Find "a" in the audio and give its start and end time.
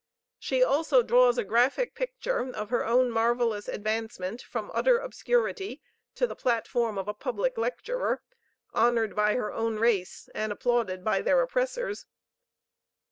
1.37-1.43, 7.07-7.13